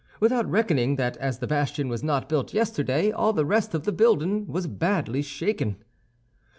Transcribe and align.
Without 0.19 0.49
reckoning 0.49 0.95
that 0.95 1.15
as 1.17 1.37
the 1.37 1.45
bastion 1.45 1.87
was 1.87 2.01
not 2.03 2.27
built 2.27 2.55
yesterday 2.55 3.11
all 3.11 3.33
the 3.33 3.45
rest 3.45 3.75
of 3.75 3.83
the 3.83 3.91
building 3.91 4.47
was 4.47 4.65
badly 4.65 5.21
shaken." 5.21 5.75